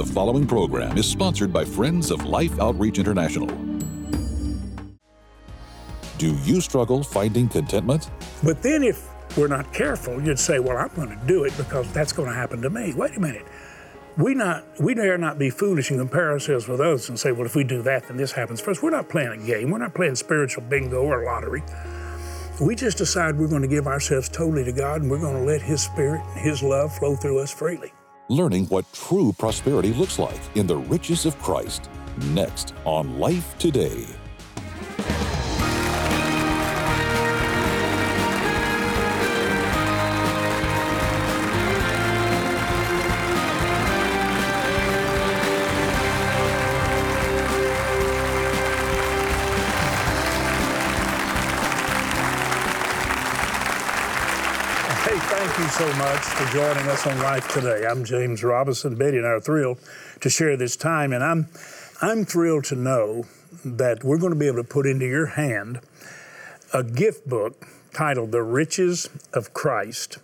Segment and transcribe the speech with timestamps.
[0.00, 3.46] The following program is sponsored by Friends of Life Outreach International.
[6.16, 8.10] Do you struggle finding contentment?
[8.42, 11.92] But then if we're not careful, you'd say, well, I'm going to do it because
[11.92, 12.94] that's going to happen to me.
[12.94, 13.44] Wait a minute.
[14.16, 17.44] We not we dare not be foolish and compare ourselves with others and say, well,
[17.44, 18.82] if we do that, then this happens first.
[18.82, 19.68] We're not playing a game.
[19.68, 21.62] We're not playing spiritual bingo or lottery.
[22.58, 25.42] We just decide we're going to give ourselves totally to God and we're going to
[25.42, 27.92] let His Spirit and His love flow through us freely.
[28.30, 31.90] Learning what true prosperity looks like in the riches of Christ.
[32.26, 34.06] Next on Life Today.
[55.22, 57.84] Thank you so much for joining us on Life Today.
[57.86, 58.94] I'm James Robison.
[58.94, 59.78] Betty and I are thrilled
[60.20, 61.48] to share this time, and I'm
[62.00, 63.24] I'm thrilled to know
[63.62, 65.80] that we're going to be able to put into your hand
[66.72, 70.18] a gift book titled "The Riches of Christ: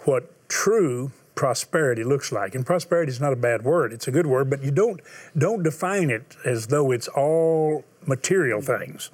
[0.00, 4.26] What True Prosperity Looks Like." And prosperity is not a bad word; it's a good
[4.26, 5.00] word, but you don't
[5.38, 9.10] don't define it as though it's all material things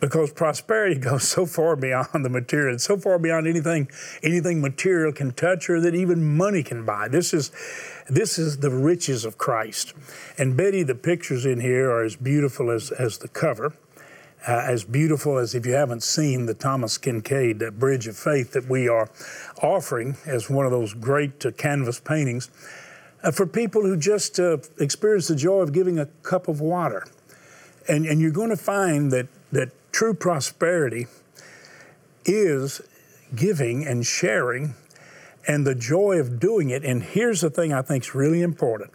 [0.00, 3.88] because prosperity goes so far beyond the material, so far beyond anything
[4.22, 7.08] anything material can touch or that even money can buy.
[7.08, 7.50] This is
[8.08, 9.94] this is the riches of Christ.
[10.38, 13.74] And Betty, the pictures in here are as beautiful as, as the cover.
[14.46, 18.52] Uh, as beautiful as if you haven't seen the Thomas Kinkade, uh, Bridge of Faith
[18.52, 19.10] that we are
[19.60, 22.48] offering as one of those great uh, canvas paintings
[23.24, 27.04] uh, for people who just uh, experience the joy of giving a cup of water.
[27.88, 31.06] And, and you're going to find that, that true prosperity
[32.24, 32.80] is
[33.34, 34.74] giving and sharing
[35.46, 36.84] and the joy of doing it.
[36.84, 38.92] And here's the thing I think is really important.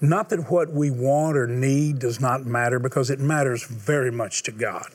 [0.00, 4.44] Not that what we want or need does not matter, because it matters very much
[4.44, 4.86] to God.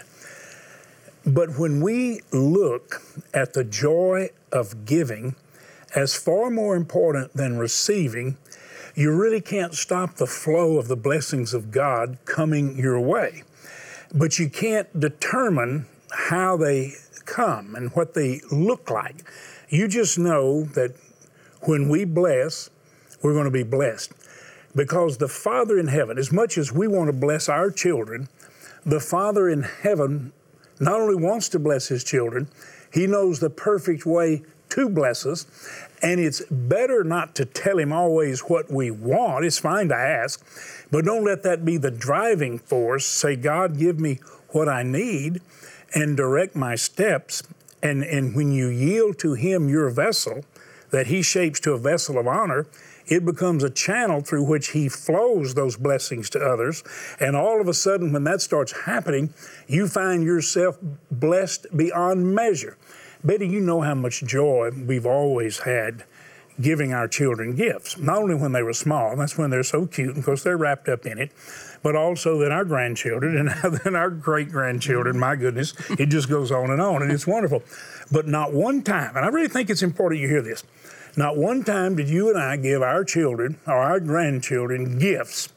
[1.26, 3.02] But when we look
[3.34, 5.36] at the joy of giving
[5.96, 8.38] as far more important than receiving,
[8.96, 13.44] you really can't stop the flow of the blessings of God coming your way.
[14.14, 16.94] But you can't determine how they
[17.26, 19.16] come and what they look like.
[19.70, 20.96] You just know that
[21.62, 22.70] when we bless,
[23.22, 24.14] we're going to be blessed.
[24.76, 28.28] Because the Father in heaven, as much as we want to bless our children,
[28.86, 30.34] the Father in heaven
[30.80, 32.50] not only wants to bless his children,
[32.92, 35.46] he knows the perfect way to bless us.
[36.02, 39.46] And it's better not to tell him always what we want.
[39.46, 40.44] It's fine to ask,
[40.92, 43.06] but don't let that be the driving force.
[43.06, 44.20] Say, God, give me
[44.50, 45.42] what I need
[45.94, 47.44] and direct my steps.
[47.82, 50.44] And, and when you yield to him your vessel,
[50.92, 52.68] that he shapes to a vessel of honor,
[53.08, 56.84] it becomes a channel through which he flows those blessings to others.
[57.20, 59.34] And all of a sudden, when that starts happening,
[59.68, 60.78] you find yourself
[61.12, 62.78] blessed beyond measure.
[63.24, 66.04] Betty, you know how much joy we've always had
[66.62, 70.16] giving our children gifts, not only when they were small, that's when they're so cute,
[70.16, 71.32] because they're wrapped up in it,
[71.82, 75.18] but also then our grandchildren and then our great grandchildren.
[75.18, 77.64] My goodness, it just goes on and on, and it's wonderful.
[78.12, 80.64] But not one time, and I really think it's important you hear this,
[81.16, 85.50] not one time did you and I give our children or our grandchildren gifts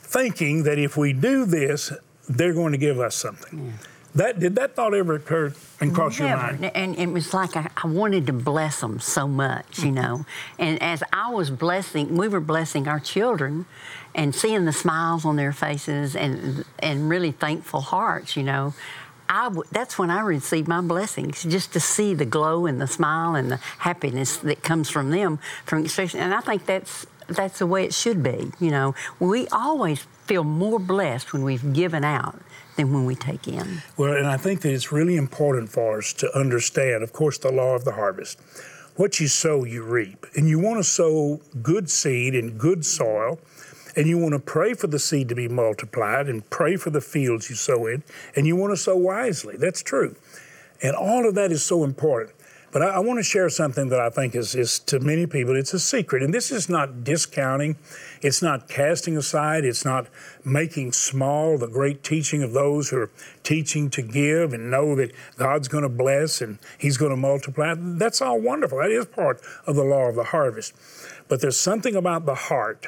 [0.00, 1.92] thinking that if we do this,
[2.28, 3.74] they're going to give us something.
[4.14, 6.28] That did that thought ever occur and cross Never.
[6.28, 6.64] your mind?
[6.74, 10.26] And it was like I, I, wanted to bless them so much, you know.
[10.58, 13.66] and as I was blessing, we were blessing our children,
[14.14, 18.74] and seeing the smiles on their faces and and really thankful hearts, you know.
[19.28, 22.88] I w- that's when I received my blessings, just to see the glow and the
[22.88, 25.38] smile and the happiness that comes from them.
[25.64, 26.18] From expression.
[26.18, 28.50] and I think that's that's the way it should be.
[28.58, 32.40] You know, we always feel more blessed when we've given out
[32.80, 33.82] than when we take in.
[33.96, 37.52] Well, and I think that it's really important for us to understand, of course, the
[37.52, 38.40] law of the harvest.
[38.96, 40.26] What you sow, you reap.
[40.34, 43.38] And you want to sow good seed in good soil,
[43.96, 47.00] and you want to pray for the seed to be multiplied and pray for the
[47.00, 48.02] fields you sow in,
[48.36, 49.56] and you want to sow wisely.
[49.56, 50.16] That's true.
[50.82, 52.34] And all of that is so important.
[52.72, 55.56] But I, I want to share something that I think is, is to many people,
[55.56, 56.22] it's a secret.
[56.22, 57.76] And this is not discounting,
[58.22, 60.06] it's not casting aside, it's not
[60.44, 63.10] making small the great teaching of those who are
[63.42, 67.74] teaching to give and know that God's going to bless and He's going to multiply.
[67.76, 68.78] That's all wonderful.
[68.78, 70.74] That is part of the law of the harvest.
[71.28, 72.86] But there's something about the heart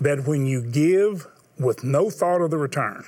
[0.00, 1.26] that when you give
[1.58, 3.04] with no thought of the return,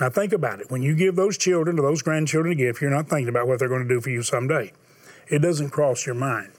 [0.00, 0.70] now think about it.
[0.70, 3.58] When you give those children or those grandchildren a gift, you're not thinking about what
[3.58, 4.72] they're going to do for you someday.
[5.28, 6.52] It doesn't cross your mind.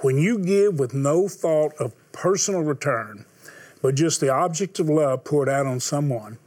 [0.00, 3.26] When you give with no thought of personal return,
[3.82, 6.38] but just the object of love poured out on someone,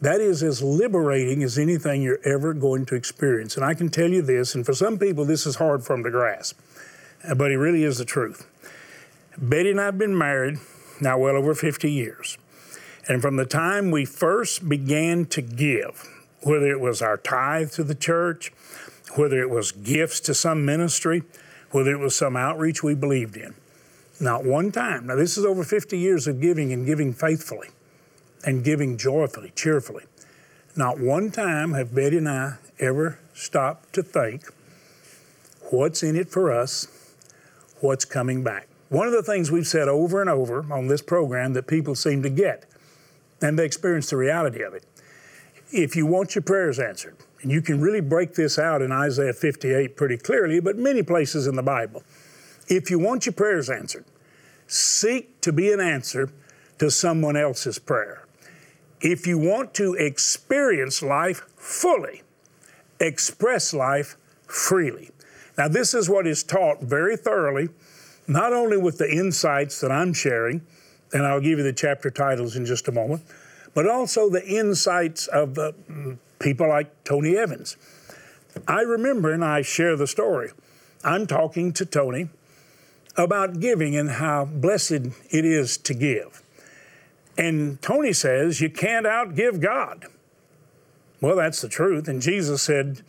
[0.00, 3.56] that is as liberating as anything you're ever going to experience.
[3.56, 6.04] And I can tell you this, and for some people, this is hard for them
[6.04, 6.58] to grasp,
[7.36, 8.46] but it really is the truth.
[9.36, 10.58] Betty and I have been married
[11.00, 12.38] now well over 50 years.
[13.10, 16.08] And from the time we first began to give,
[16.44, 18.52] whether it was our tithe to the church,
[19.16, 21.24] whether it was gifts to some ministry,
[21.72, 23.56] whether it was some outreach we believed in,
[24.20, 25.08] not one time.
[25.08, 27.70] Now, this is over 50 years of giving and giving faithfully
[28.44, 30.04] and giving joyfully, cheerfully.
[30.76, 34.44] Not one time have Betty and I ever stopped to think
[35.72, 36.86] what's in it for us,
[37.80, 38.68] what's coming back.
[38.88, 42.22] One of the things we've said over and over on this program that people seem
[42.22, 42.66] to get,
[43.42, 44.84] and they experience the reality of it.
[45.72, 49.32] If you want your prayers answered, and you can really break this out in Isaiah
[49.32, 52.02] 58 pretty clearly, but many places in the Bible.
[52.68, 54.04] If you want your prayers answered,
[54.66, 56.30] seek to be an answer
[56.78, 58.26] to someone else's prayer.
[59.00, 62.22] If you want to experience life fully,
[63.00, 64.16] express life
[64.46, 65.10] freely.
[65.56, 67.70] Now, this is what is taught very thoroughly,
[68.28, 70.62] not only with the insights that I'm sharing,
[71.12, 73.22] and I'll give you the chapter titles in just a moment,
[73.74, 77.76] but also the insights of the mm, people like Tony Evans.
[78.66, 80.50] I remember, and I share the story,
[81.04, 82.28] I'm talking to Tony
[83.16, 84.92] about giving and how blessed
[85.30, 86.42] it is to give.
[87.38, 90.06] And Tony says, You can't outgive God.
[91.20, 92.08] Well, that's the truth.
[92.08, 93.02] And Jesus said,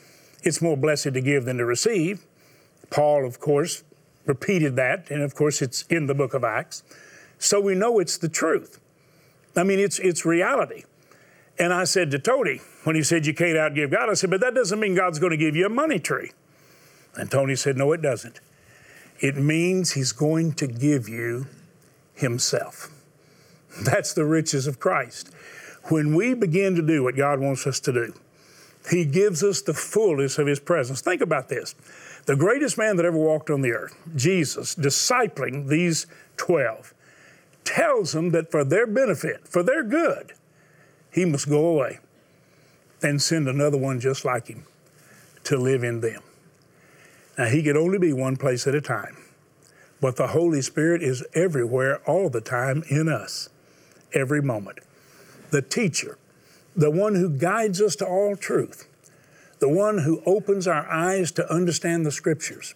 [0.44, 2.25] It's more blessed to give than to receive.
[2.89, 3.83] Paul, of course,
[4.25, 5.09] repeated that.
[5.09, 6.83] And of course, it's in the book of Acts.
[7.41, 8.79] So we know it's the truth.
[9.55, 10.83] I mean, it's, it's reality.
[11.57, 14.41] And I said to Tony, when he said you can't outgive God, I said, but
[14.41, 16.31] that doesn't mean God's going to give you a money tree.
[17.15, 18.39] And Tony said, no, it doesn't.
[19.19, 21.47] It means he's going to give you
[22.13, 22.89] himself.
[23.83, 25.33] That's the riches of Christ.
[25.85, 28.13] When we begin to do what God wants us to do,
[28.91, 31.01] he gives us the fullness of his presence.
[31.01, 31.73] Think about this.
[32.27, 36.05] The greatest man that ever walked on the earth, Jesus, discipling these
[36.38, 36.93] 12,
[37.63, 40.33] tells them that for their benefit, for their good,
[41.11, 41.99] he must go away
[43.01, 44.65] and send another one just like him
[45.43, 46.21] to live in them.
[47.37, 49.17] Now, he could only be one place at a time,
[49.99, 53.49] but the Holy Spirit is everywhere all the time in us,
[54.13, 54.79] every moment.
[55.49, 56.17] The teacher,
[56.75, 58.87] the one who guides us to all truth,
[59.59, 62.73] the one who opens our eyes to understand the scriptures,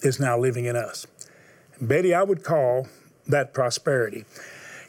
[0.00, 1.06] is now living in us.
[1.80, 2.88] Betty, I would call
[3.26, 4.24] that prosperity.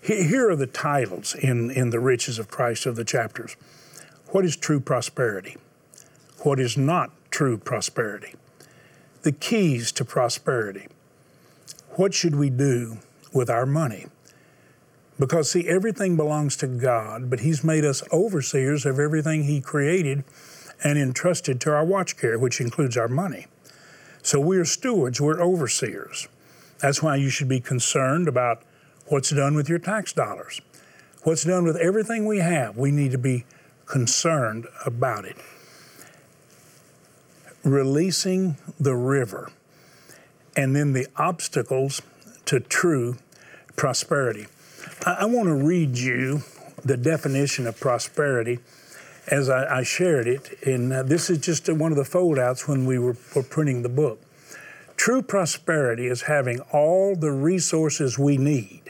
[0.01, 3.55] Here are the titles in, in the riches of Christ of the chapters.
[4.27, 5.55] What is true prosperity?
[6.39, 8.33] What is not true prosperity?
[9.21, 10.87] The keys to prosperity.
[11.91, 12.97] What should we do
[13.31, 14.07] with our money?
[15.19, 20.23] Because, see, everything belongs to God, but He's made us overseers of everything He created
[20.83, 23.47] and entrusted to our watch care, which includes our money.
[24.21, 26.27] So we're stewards, we're overseers.
[26.79, 28.63] That's why you should be concerned about
[29.07, 30.61] what's done with your tax dollars,
[31.23, 32.77] what's done with everything we have.
[32.77, 33.45] We need to be
[33.85, 35.37] concerned about it.
[37.63, 39.51] Releasing the river,
[40.55, 42.01] and then the obstacles
[42.45, 43.17] to true
[43.75, 44.47] prosperity.
[45.05, 46.41] I, I want to read you
[46.83, 48.59] the definition of prosperity
[49.27, 52.85] as I, I shared it, and uh, this is just one of the foldouts when
[52.85, 54.19] we were, were printing the book.
[54.95, 58.81] True prosperity is having all the resources we need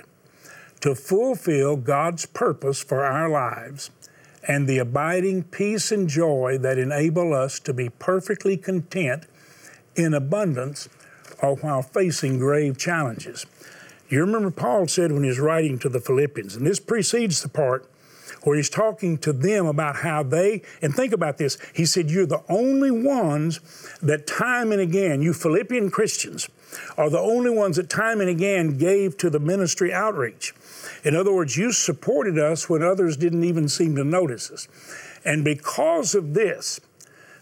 [0.82, 3.90] to fulfill God's purpose for our lives
[4.48, 9.26] and the abiding peace and joy that enable us to be perfectly content
[9.96, 10.90] in abundance
[11.42, 13.46] or while facing grave challenges.
[14.10, 17.50] You remember Paul said when he was writing to the Philippians, and this precedes the
[17.50, 17.90] part
[18.44, 22.26] where he's talking to them about how they, and think about this, he said, You're
[22.26, 23.60] the only ones
[24.02, 26.50] that time and again, you Philippian Christians,
[26.98, 30.54] are the only ones that time and again gave to the ministry outreach.
[31.04, 34.68] In other words, you supported us when others didn't even seem to notice us.
[35.26, 36.80] And because of this,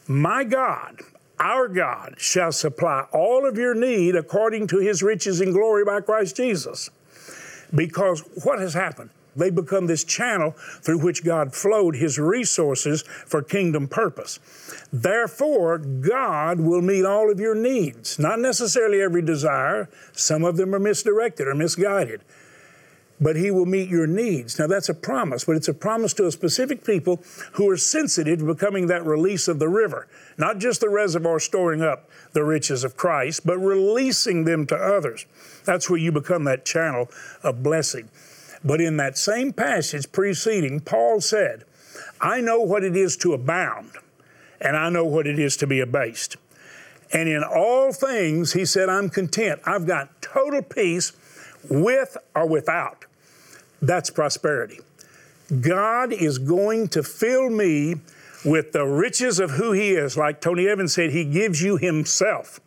[0.08, 1.00] my God,
[1.40, 6.02] our God, shall supply all of your need according to his riches and glory by
[6.02, 6.90] Christ Jesus.
[7.74, 9.10] Because what has happened?
[9.36, 14.40] They become this channel through which God flowed his resources for kingdom purpose.
[14.92, 19.90] Therefore, God will meet all of your needs, not necessarily every desire.
[20.12, 22.22] Some of them are misdirected or misguided.
[23.22, 24.58] but he will meet your needs.
[24.58, 27.22] Now, that's a promise, but it's a promise to a specific people
[27.54, 30.08] who are sensitive to becoming that release of the river,
[30.40, 35.28] not just the reservoir storing up the riches of Christ, but releasing them to others.
[35.66, 37.10] That's where you become that channel
[37.44, 38.10] of blessing.
[38.64, 41.64] But in that same passage preceding, Paul said,
[42.20, 43.92] I know what it is to abound,
[44.60, 46.38] and I know what it is to be abased.
[47.14, 49.62] And in all things, he said, I'm content.
[49.66, 51.14] I've got total peace
[51.70, 53.06] with or without.
[53.82, 54.80] That's prosperity.
[55.60, 57.96] God is going to fill me
[58.46, 60.16] with the riches of who He is.
[60.16, 62.60] Like Tony Evans said, He gives you Himself.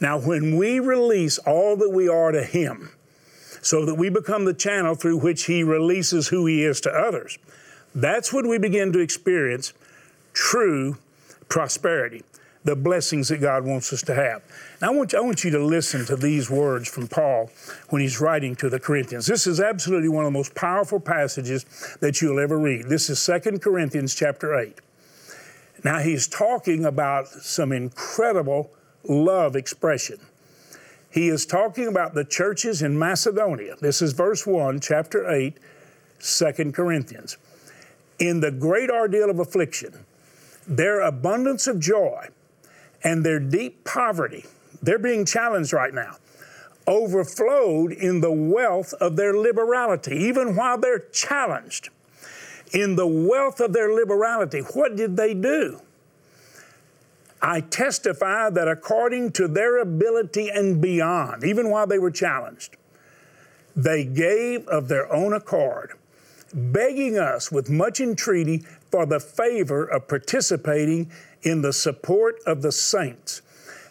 [0.00, 2.90] Now, when we release all that we are to Him,
[3.62, 7.38] so that we become the channel through which He releases who He is to others,
[7.94, 9.72] that's when we begin to experience
[10.32, 10.96] true
[11.48, 12.22] prosperity
[12.64, 14.42] the blessings that God wants us to have.
[14.82, 17.50] Now, I want, you, I want you to listen to these words from Paul
[17.88, 19.26] when he's writing to the Corinthians.
[19.26, 21.64] This is absolutely one of the most powerful passages
[22.00, 22.86] that you'll ever read.
[22.88, 24.78] This is 2 Corinthians chapter 8.
[25.84, 28.70] Now, he's talking about some incredible
[29.04, 30.18] love expression.
[31.10, 33.74] He is talking about the churches in Macedonia.
[33.80, 35.58] This is verse 1, chapter 8,
[36.20, 37.36] 2 Corinthians.
[38.20, 40.04] In the great ordeal of affliction,
[40.68, 42.28] their abundance of joy,
[43.02, 44.44] and their deep poverty,
[44.82, 46.16] they're being challenged right now,
[46.86, 51.88] overflowed in the wealth of their liberality, even while they're challenged.
[52.72, 55.80] In the wealth of their liberality, what did they do?
[57.42, 62.76] I testify that according to their ability and beyond, even while they were challenged,
[63.74, 65.92] they gave of their own accord,
[66.52, 71.10] begging us with much entreaty for the favor of participating
[71.42, 73.40] in the support of the saints.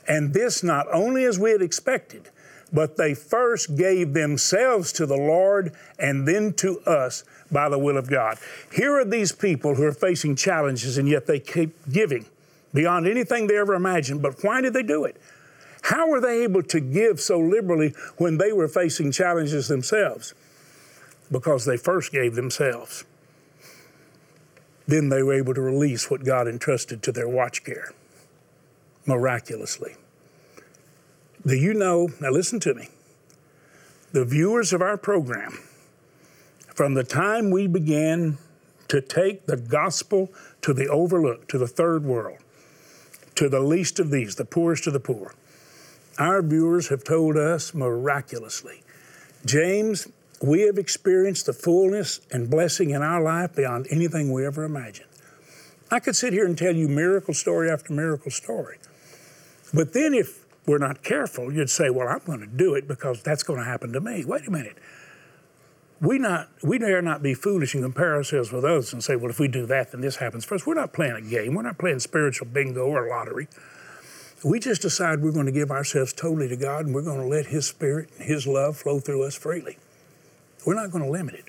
[0.07, 2.29] And this not only as we had expected,
[2.71, 7.97] but they first gave themselves to the Lord and then to us by the will
[7.97, 8.37] of God.
[8.71, 12.27] Here are these people who are facing challenges and yet they keep giving
[12.73, 14.21] beyond anything they ever imagined.
[14.21, 15.17] But why did they do it?
[15.81, 20.33] How were they able to give so liberally when they were facing challenges themselves?
[21.31, 23.05] Because they first gave themselves
[24.89, 27.93] then they were able to release what God entrusted to their watch care
[29.05, 29.95] miraculously.
[31.45, 32.09] Do you know?
[32.19, 32.89] Now, listen to me.
[34.11, 35.59] The viewers of our program,
[36.73, 38.39] from the time we began
[38.87, 42.39] to take the gospel to the overlooked, to the third world,
[43.39, 45.33] to the least of these, the poorest of the poor,
[46.17, 48.83] our viewers have told us miraculously
[49.45, 50.09] James,
[50.41, 55.07] we have experienced the fullness and blessing in our life beyond anything we ever imagined.
[55.89, 58.77] I could sit here and tell you miracle story after miracle story.
[59.73, 63.23] But then if we're not careful, you'd say, well, I'm going to do it because
[63.23, 64.25] that's going to happen to me.
[64.25, 64.77] Wait a minute.
[66.01, 69.29] We, not, we dare not be foolish and compare ourselves with others and say, well,
[69.29, 70.65] if we do that, then this happens first.
[70.65, 71.55] We're not playing a game.
[71.55, 73.49] We're not playing spiritual bingo or lottery.
[74.43, 77.27] We just decide we're going to give ourselves totally to God and we're going to
[77.27, 79.77] let His Spirit and His love flow through us freely.
[80.65, 81.45] We're not going to limit it.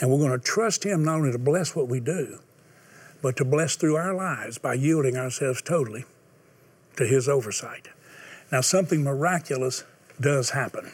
[0.00, 2.40] And we're going to trust Him not only to bless what we do,
[3.22, 6.04] but to bless through our lives by yielding ourselves totally
[6.96, 7.88] to His oversight.
[8.52, 9.84] Now, something miraculous
[10.20, 10.92] does happen.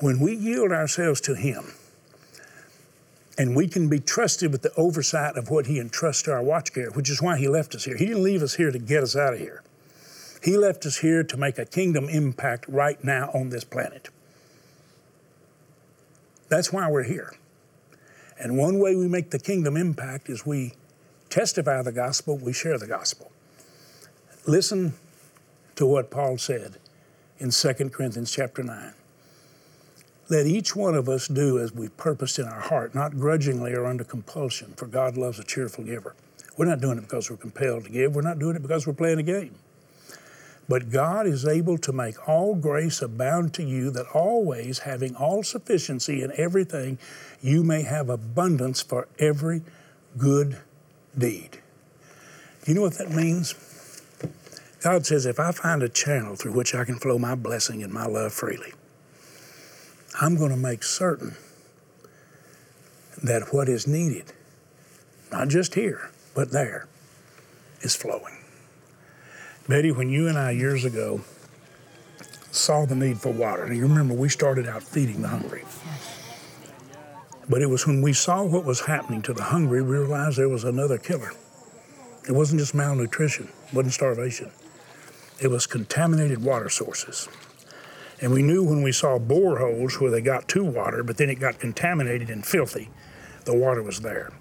[0.00, 1.72] When we yield ourselves to Him,
[3.38, 6.72] and we can be trusted with the oversight of what He entrusts to our watch
[6.72, 7.96] care, which is why He left us here.
[7.96, 9.62] He didn't leave us here to get us out of here.
[10.42, 14.08] He left us here to make a kingdom impact right now on this planet.
[16.48, 17.32] That's why we're here.
[18.38, 20.72] And one way we make the kingdom impact is we
[21.28, 23.30] testify the gospel, we share the gospel.
[24.46, 24.94] Listen
[25.76, 26.78] to what Paul said
[27.38, 28.94] in 2 Corinthians chapter 9.
[30.30, 33.84] Let each one of us do as we purposed in our heart, not grudgingly or
[33.84, 36.14] under compulsion, for God loves a cheerful giver.
[36.56, 38.14] We're not doing it because we're compelled to give.
[38.14, 39.56] We're not doing it because we're playing a game.
[40.68, 45.42] But God is able to make all grace abound to you, that always, having all
[45.42, 46.98] sufficiency in everything,
[47.42, 49.62] you may have abundance for every
[50.16, 50.58] good
[51.18, 51.58] deed.
[52.66, 53.56] You know what that means?
[54.80, 57.92] God says, if I find a channel through which I can flow my blessing and
[57.92, 58.72] my love freely,
[60.18, 61.36] I'm going to make certain
[63.22, 64.32] that what is needed,
[65.30, 66.88] not just here, but there,
[67.82, 68.38] is flowing.
[69.68, 71.20] Betty, when you and I years ago
[72.50, 75.64] saw the need for water, and you remember we started out feeding the hungry.
[77.48, 80.48] But it was when we saw what was happening to the hungry, we realized there
[80.48, 81.32] was another killer.
[82.28, 84.50] It wasn't just malnutrition, it wasn't starvation.
[85.40, 87.28] It was contaminated water sources.
[88.20, 91.36] And we knew when we saw boreholes where they got to water, but then it
[91.40, 92.90] got contaminated and filthy,
[93.44, 94.32] the water was there.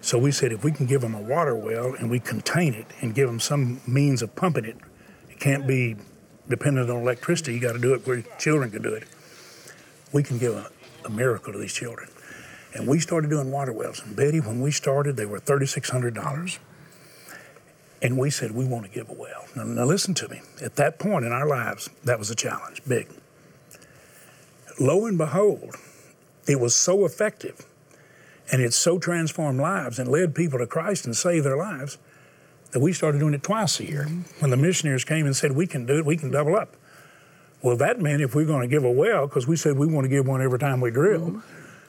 [0.00, 2.86] So we said if we can give them a water well and we contain it
[3.00, 4.76] and give them some means of pumping it,
[5.28, 5.96] it can't be
[6.48, 7.54] dependent on electricity.
[7.54, 9.04] You got to do it where children can do it.
[10.12, 10.70] We can give a,
[11.04, 12.08] a miracle to these children.
[12.74, 14.00] And we started doing water wells.
[14.04, 16.58] And Betty, when we started, they were $3,600.
[18.02, 19.44] And we said, we want to give a well.
[19.54, 20.40] Now, now, listen to me.
[20.62, 23.08] At that point in our lives, that was a challenge, big.
[24.78, 25.76] Lo and behold,
[26.46, 27.66] it was so effective
[28.50, 31.98] and it so transformed lives and led people to Christ and saved their lives
[32.72, 34.06] that we started doing it twice a year.
[34.38, 36.76] When the missionaries came and said, we can do it, we can double up.
[37.62, 40.04] Well, that meant if we're going to give a well, because we said we want
[40.06, 41.40] to give one every time we drill, mm-hmm.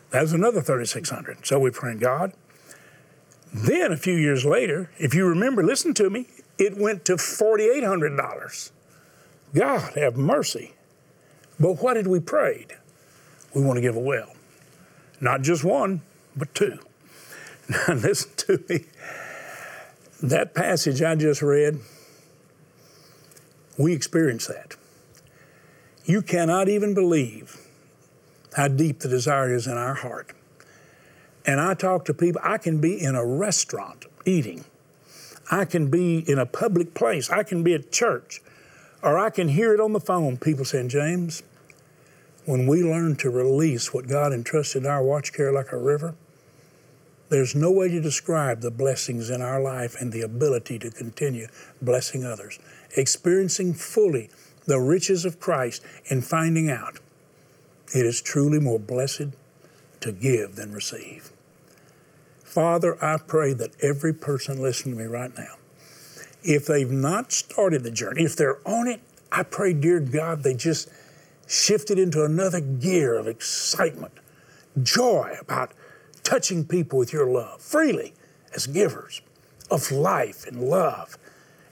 [0.10, 1.46] that was another 3,600.
[1.46, 2.34] So we prayed, God,
[3.54, 6.28] then a few years later, if you remember, listen to me,
[6.58, 8.72] it went to $4,800.
[9.54, 10.74] God have mercy.
[11.60, 12.66] But what did we pray?
[13.54, 14.34] We want to give a well.
[15.20, 16.02] Not just one,
[16.36, 16.80] but two.
[17.88, 18.86] Now listen to me.
[20.22, 21.80] That passage I just read,
[23.78, 24.76] we experience that.
[26.04, 27.58] You cannot even believe
[28.58, 30.34] how deep the desire is in our heart
[31.46, 34.66] and I talk to people, I can be in a restaurant eating.
[35.50, 37.30] I can be in a public place.
[37.30, 38.42] I can be at church.
[39.02, 41.44] Or I can hear it on the phone, people saying, James,
[42.46, 46.16] when we learn to release what God entrusted in our watch care like a river,
[47.30, 51.48] there's no way to describe the blessings in our life and the ability to continue
[51.82, 52.60] blessing others.
[52.98, 54.30] Experiencing fully
[54.66, 57.00] the riches of Christ and finding out
[57.94, 59.28] it is truly more blessed
[60.02, 61.32] to give than receive.
[62.44, 65.56] Father, I pray that every person listening to me right now,
[66.44, 70.54] if they've not started the journey, if they're on it, I pray, dear God, they
[70.54, 70.90] just
[71.48, 74.14] shifted into another gear of excitement,
[74.82, 75.72] joy about
[76.24, 78.14] touching people with your love freely
[78.54, 79.22] as givers
[79.70, 81.18] of life and love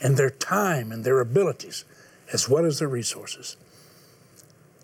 [0.02, 1.86] and their time and their abilities
[2.32, 3.58] as well as their resources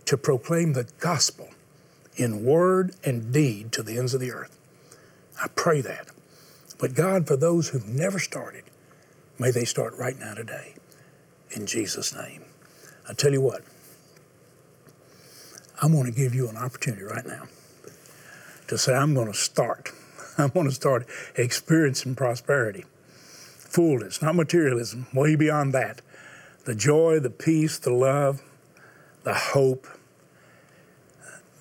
[0.05, 1.49] to proclaim the gospel
[2.15, 4.57] in word and deed to the ends of the earth.
[5.41, 6.07] I pray that.
[6.77, 8.63] But God, for those who've never started,
[9.39, 10.75] may they start right now today.
[11.51, 12.43] In Jesus' name.
[13.07, 13.61] I tell you what,
[15.81, 17.43] I'm going to give you an opportunity right now
[18.67, 19.91] to say, I'm going to start.
[20.37, 22.85] I'm going to start experiencing prosperity,
[23.57, 26.01] fullness, not materialism, way beyond that.
[26.65, 28.41] The joy, the peace, the love,
[29.23, 29.87] the hope,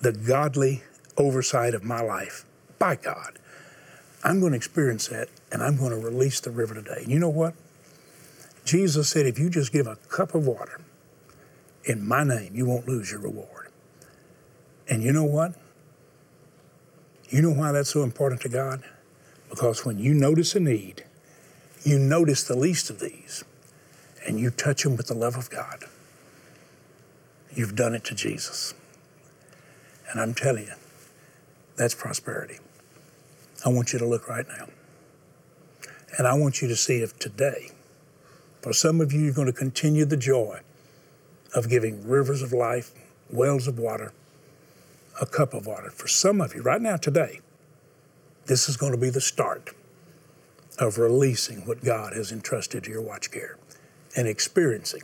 [0.01, 0.83] the godly
[1.17, 2.45] oversight of my life
[2.79, 3.39] by God.
[4.23, 7.01] I'm going to experience that and I'm going to release the river today.
[7.03, 7.53] And you know what?
[8.65, 10.81] Jesus said, if you just give a cup of water
[11.83, 13.69] in my name, you won't lose your reward.
[14.89, 15.53] And you know what?
[17.29, 18.83] You know why that's so important to God?
[19.49, 21.03] Because when you notice a need,
[21.83, 23.43] you notice the least of these,
[24.25, 25.85] and you touch them with the love of God.
[27.53, 28.73] You've done it to Jesus.
[30.09, 30.73] And I'm telling you,
[31.75, 32.59] that's prosperity.
[33.65, 34.67] I want you to look right now.
[36.17, 37.71] And I want you to see if today,
[38.61, 40.61] for some of you, you're going to continue the joy
[41.53, 42.91] of giving rivers of life,
[43.29, 44.13] wells of water,
[45.21, 45.89] a cup of water.
[45.89, 47.41] For some of you, right now, today,
[48.45, 49.71] this is going to be the start
[50.77, 53.57] of releasing what God has entrusted to your watch care
[54.15, 55.03] and experiencing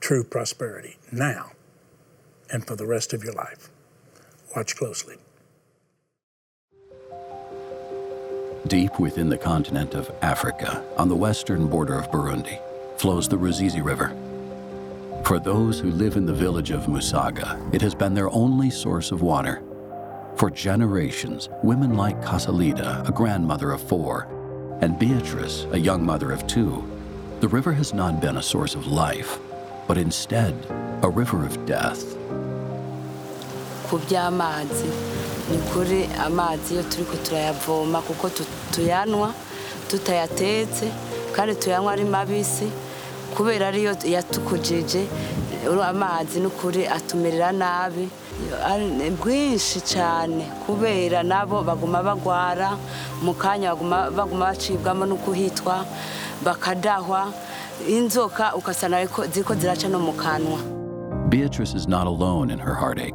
[0.00, 1.52] true prosperity now
[2.52, 3.70] and for the rest of your life.
[4.54, 5.16] Watch closely.
[8.66, 12.58] Deep within the continent of Africa, on the western border of Burundi,
[12.98, 14.16] flows the Ruzizi River.
[15.24, 19.12] For those who live in the village of Musaga, it has been their only source
[19.12, 19.62] of water.
[20.36, 24.28] For generations, women like Casalida, a grandmother of four,
[24.80, 26.84] and Beatrice, a young mother of two,
[27.40, 29.38] the river has not been a source of life,
[29.86, 30.54] but instead
[31.02, 32.15] a river of death.
[33.90, 34.88] Ku by'amazi.
[35.50, 38.30] Ni kuri amazi iyo turi turayavoma kuko
[38.72, 39.30] tuyanywa
[39.90, 40.86] tutayatetse
[41.32, 42.66] kandi tuyanywa ari mabisi
[43.36, 45.06] kubera ariyo yatukujije
[45.86, 48.08] amazi n'ukuri atumerera nabi.
[49.22, 52.76] Bwinshi cyane kubera nabo baguma bagwara
[53.22, 55.84] mu kanya baguma bacibwamo no kuhitwa
[56.44, 57.32] bakadahwa
[57.88, 60.58] inzoka ugasanga ziko ziraca no mu kanwa.
[61.30, 63.14] Beatrice is not alone in her heartache.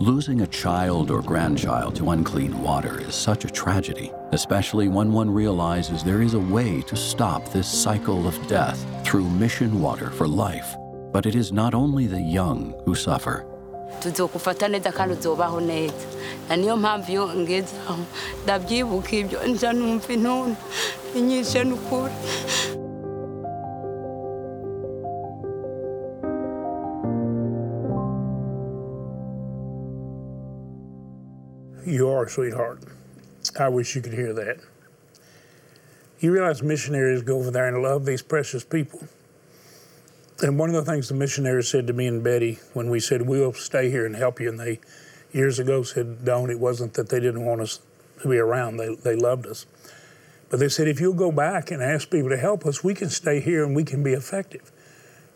[0.00, 5.28] Losing a child or grandchild to unclean water is such a tragedy, especially when one
[5.28, 10.28] realizes there is a way to stop this cycle of death through mission water for
[10.28, 10.76] life.
[11.10, 13.44] But it is not only the young who suffer.
[31.88, 32.80] You are, sweetheart.
[33.58, 34.58] I wish you could hear that.
[36.20, 39.08] You realize missionaries go over there and love these precious people.
[40.42, 43.22] And one of the things the missionaries said to me and Betty when we said,
[43.22, 44.80] We'll stay here and help you, and they
[45.32, 47.80] years ago said, Don't, it wasn't that they didn't want us
[48.20, 49.64] to be around, they, they loved us.
[50.50, 53.08] But they said, If you'll go back and ask people to help us, we can
[53.08, 54.70] stay here and we can be effective.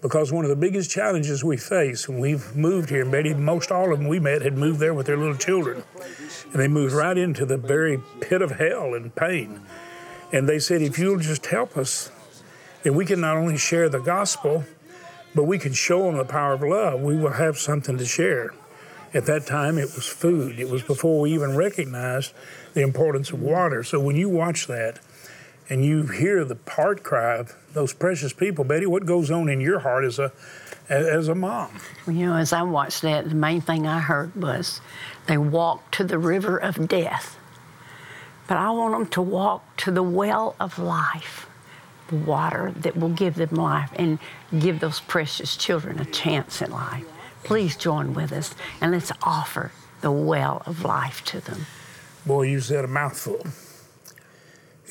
[0.02, 3.70] Because one of the biggest challenges we face when we've moved here, and Betty, most
[3.70, 5.84] all of them we met had moved there with their little children.
[6.52, 9.60] And they moved right into the very pit of hell and pain.
[10.32, 12.10] And they said, if you'll just help us,
[12.82, 14.64] then we can not only share the gospel,
[15.36, 17.00] but we can show them the power of love.
[17.00, 18.52] We will have something to share.
[19.14, 20.58] At that time, it was food.
[20.58, 22.32] It was before we even recognized
[22.74, 23.84] the importance of water.
[23.84, 24.98] So when you watch that
[25.68, 29.60] and you hear the heart cry of those precious people, Betty, what goes on in
[29.60, 30.32] your heart as a
[30.88, 31.70] as a mom?
[32.06, 34.80] You know, as I watched that, the main thing I heard was
[35.26, 37.38] they walked to the river of death.
[38.48, 41.46] But I want them to walk to the well of life,
[42.08, 44.18] the water that will give them life and
[44.58, 47.06] give those precious children a chance at life.
[47.44, 51.66] Please join with us and let's offer the well of life to them.
[52.26, 53.46] Boy, you said a mouthful.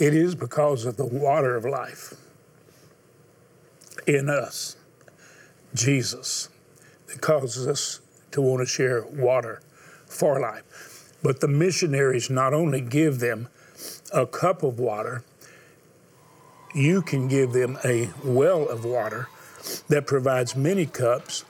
[0.01, 2.15] It is because of the water of life
[4.07, 4.75] in us,
[5.75, 6.49] Jesus,
[7.05, 7.99] that causes us
[8.31, 9.61] to want to share water
[10.07, 11.13] for life.
[11.21, 13.49] But the missionaries not only give them
[14.11, 15.23] a cup of water,
[16.73, 19.27] you can give them a well of water
[19.87, 21.45] that provides many cups,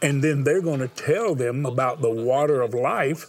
[0.00, 3.28] and then they're going to tell them about the water of life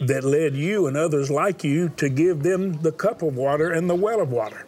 [0.00, 3.88] that led you and others like you to give them the cup of water and
[3.88, 4.66] the well of water.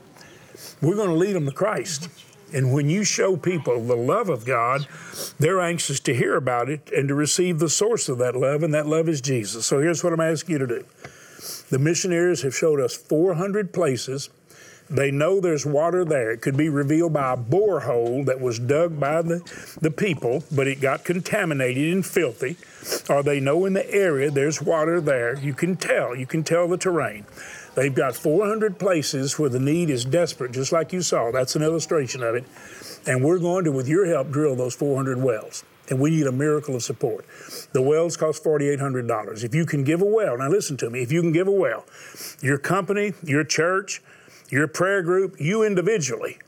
[0.80, 2.08] We're going to lead them to Christ.
[2.54, 4.86] And when you show people the love of God,
[5.38, 8.74] they're anxious to hear about it and to receive the source of that love, and
[8.74, 9.64] that love is Jesus.
[9.64, 10.84] So here's what I'm asking you to do.
[11.70, 14.28] The missionaries have showed us 400 places.
[14.92, 16.30] They know there's water there.
[16.32, 19.40] It could be revealed by a borehole that was dug by the,
[19.80, 22.58] the people, but it got contaminated and filthy.
[23.08, 25.38] Or they know in the area there's water there.
[25.38, 26.14] You can tell.
[26.14, 27.24] You can tell the terrain.
[27.74, 31.30] They've got 400 places where the need is desperate, just like you saw.
[31.30, 32.44] That's an illustration of it.
[33.06, 35.64] And we're going to, with your help, drill those 400 wells.
[35.88, 37.24] And we need a miracle of support.
[37.72, 39.42] The wells cost $4,800.
[39.42, 41.52] If you can give a well, now listen to me, if you can give a
[41.52, 41.84] well,
[42.40, 44.02] your company, your church,
[44.52, 46.38] your prayer group, you individually,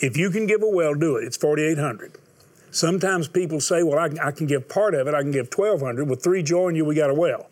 [0.00, 1.24] if you can give a well, do it.
[1.24, 2.18] It's 4,800.
[2.72, 6.08] Sometimes people say, well, I, I can give part of it, I can give 1,200.
[6.08, 7.50] With three join you, we got a well.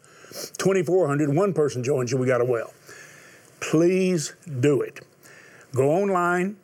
[0.59, 2.73] 2,400, one person joins you, we got a well
[3.61, 5.01] please do it.
[5.75, 6.57] Go online,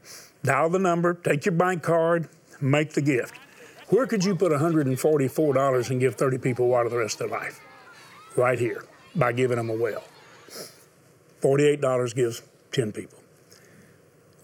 [0.43, 2.29] dial the number, take your bank card,
[2.61, 3.39] make the gift.
[3.89, 7.61] Where could you put $144 and give 30 people water the rest of their life?
[8.37, 10.05] Right here, by giving them a well.
[11.43, 13.19] $48 gives 10 people.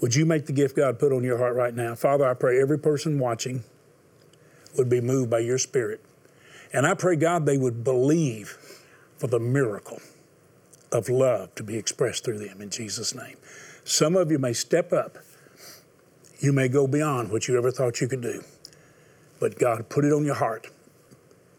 [0.00, 1.94] Would you make the gift God put on your heart right now?
[1.94, 3.64] Father, I pray every person watching
[4.76, 6.00] would be moved by your spirit.
[6.72, 8.56] And I pray, God, they would believe
[9.18, 10.00] for the miracle
[10.92, 13.36] of love to be expressed through them in Jesus' name.
[13.84, 15.18] Some of you may step up.
[16.38, 18.42] You may go beyond what you ever thought you could do.
[19.38, 20.68] But God put it on your heart,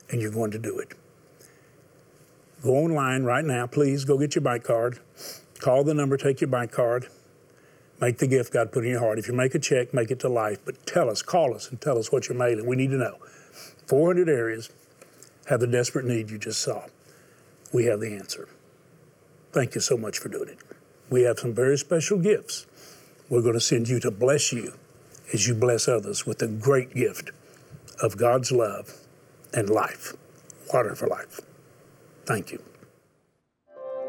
[0.09, 0.93] and you're going to do it.
[2.63, 3.67] Go online right now.
[3.67, 4.99] Please go get your bike card.
[5.59, 7.07] Call the number, take your bike card.
[8.01, 9.19] Make the gift God put in your heart.
[9.19, 10.57] If you make a check, make it to life.
[10.65, 12.65] But tell us, call us, and tell us what you're mailing.
[12.65, 13.17] We need to know.
[13.85, 14.71] 400 areas
[15.47, 16.85] have the desperate need you just saw.
[17.71, 18.49] We have the answer.
[19.51, 20.57] Thank you so much for doing it.
[21.09, 22.65] We have some very special gifts
[23.29, 24.73] we're going to send you to bless you
[25.33, 27.31] as you bless others with the great gift
[28.01, 28.93] of God's love
[29.53, 30.13] and life,
[30.73, 31.39] water for life.
[32.25, 32.61] Thank you.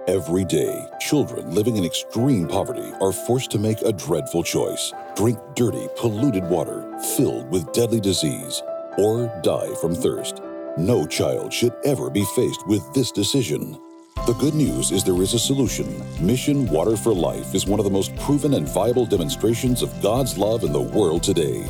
[0.09, 5.38] Every day, children living in extreme poverty are forced to make a dreadful choice drink
[5.57, 6.85] dirty, polluted water
[7.17, 8.62] filled with deadly disease.
[8.99, 10.43] or die from thirst.
[10.79, 13.81] No child should ever be faced with this decision.
[14.27, 15.88] The good news is there is a solution.
[16.25, 20.38] Mission Water for Life is one of the most proven and viable demonstrations of God's
[20.38, 21.65] love in the world today.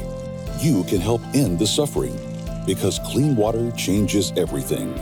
[0.61, 2.19] You can help end the suffering
[2.67, 4.95] because clean water changes everything.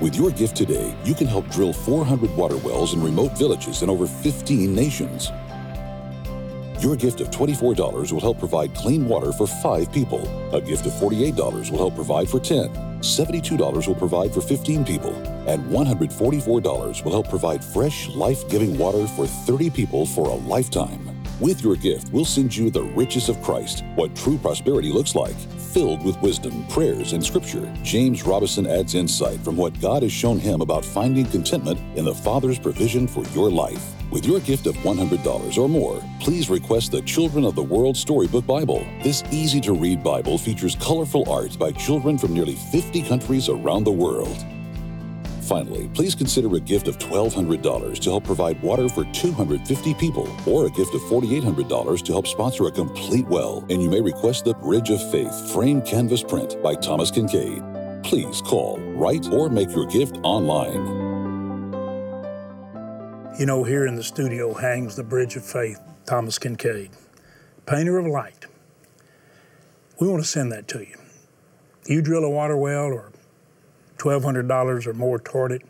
[0.00, 3.90] With your gift today, you can help drill 400 water wells in remote villages in
[3.90, 5.30] over 15 nations.
[6.82, 10.26] Your gift of $24 will help provide clean water for five people.
[10.54, 12.70] A gift of $48 will help provide for 10.
[13.00, 15.14] $72 will provide for 15 people.
[15.46, 21.10] And $144 will help provide fresh, life giving water for 30 people for a lifetime.
[21.40, 25.36] With your gift, we'll send you the riches of Christ, what true prosperity looks like,
[25.72, 27.72] filled with wisdom, prayers, and scripture.
[27.82, 32.14] James Robison adds insight from what God has shown him about finding contentment in the
[32.14, 33.94] Father's provision for your life.
[34.10, 38.46] With your gift of $100 or more, please request the Children of the World Storybook
[38.46, 38.84] Bible.
[39.02, 43.84] This easy to read Bible features colorful art by children from nearly 50 countries around
[43.84, 44.44] the world.
[45.50, 50.66] Finally, please consider a gift of $1,200 to help provide water for 250 people, or
[50.66, 53.64] a gift of $4,800 to help sponsor a complete well.
[53.68, 58.04] And you may request the Bridge of Faith framed canvas print by Thomas Kinkade.
[58.04, 60.86] Please call, write, or make your gift online.
[63.36, 66.92] You know, here in the studio hangs the Bridge of Faith, Thomas Kinkade,
[67.66, 68.46] painter of light.
[70.00, 70.94] We want to send that to you.
[71.86, 73.09] You drill a water well or
[74.00, 75.62] $1,200 or more toward it.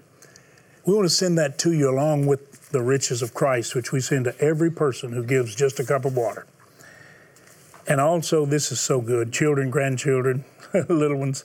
[0.86, 4.00] We want to send that to you along with the riches of Christ, which we
[4.00, 6.46] send to every person who gives just a cup of water.
[7.86, 10.44] And also, this is so good children, grandchildren,
[10.88, 11.44] little ones,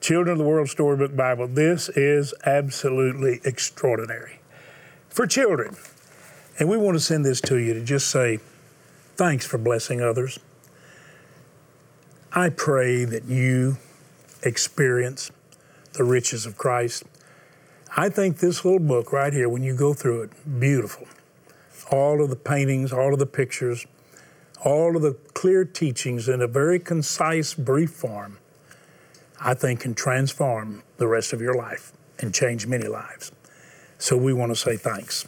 [0.00, 1.48] children of the World Storybook Bible.
[1.48, 4.40] This is absolutely extraordinary
[5.08, 5.76] for children.
[6.58, 8.38] And we want to send this to you to just say,
[9.16, 10.38] thanks for blessing others.
[12.32, 13.78] I pray that you
[14.42, 15.30] experience
[15.98, 17.04] the riches of Christ.
[17.96, 21.06] I think this little book right here, when you go through it, beautiful.
[21.90, 23.84] All of the paintings, all of the pictures,
[24.64, 28.38] all of the clear teachings in a very concise, brief form,
[29.40, 33.32] I think can transform the rest of your life and change many lives.
[33.98, 35.26] So we want to say thanks.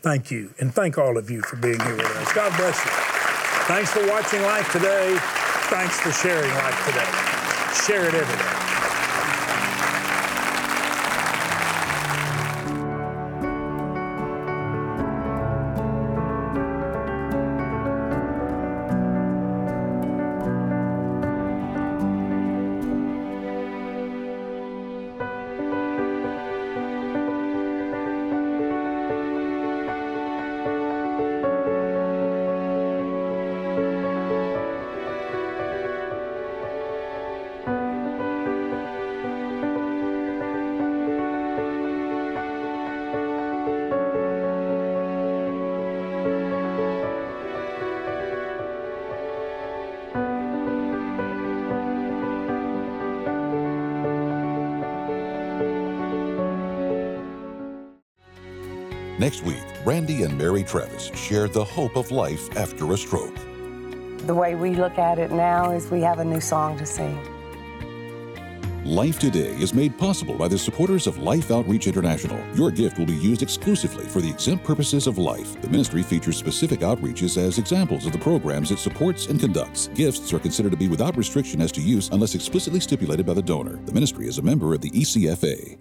[0.00, 0.54] Thank you.
[0.58, 2.32] And thank all of you for being here with us.
[2.32, 2.90] God bless you.
[3.66, 5.16] Thanks for watching Life Today.
[5.68, 7.84] Thanks for sharing Life Today.
[7.84, 8.57] Share it every day.
[59.18, 63.34] Next week, Randy and Mary Travis share the hope of life after a stroke.
[64.26, 67.18] The way we look at it now is we have a new song to sing.
[68.84, 72.38] Life Today is made possible by the supporters of Life Outreach International.
[72.54, 75.60] Your gift will be used exclusively for the exempt purposes of life.
[75.60, 79.88] The ministry features specific outreaches as examples of the programs it supports and conducts.
[79.94, 83.42] Gifts are considered to be without restriction as to use unless explicitly stipulated by the
[83.42, 83.80] donor.
[83.84, 85.76] The ministry is a member of the ECFA.